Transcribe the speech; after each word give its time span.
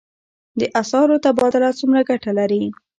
د 0.59 0.61
اسعارو 0.81 1.15
تبادله 1.25 1.69
څومره 1.79 2.01
ګټه 2.09 2.31
لري؟ 2.39 2.63